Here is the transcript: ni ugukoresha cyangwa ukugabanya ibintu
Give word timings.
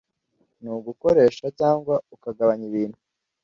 ni 0.61 0.69
ugukoresha 0.77 1.45
cyangwa 1.59 1.95
ukugabanya 2.13 2.65
ibintu 2.69 2.97